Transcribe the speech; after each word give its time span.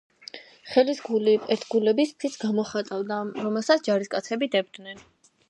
ხელისგული 0.69 1.35
ერთგულების 1.55 2.15
ფიცს 2.23 2.41
გამოხატავდა, 2.45 3.19
რომელსაც 3.45 3.87
ჯარისკაცები 3.91 4.53
დებდნენ. 4.59 5.07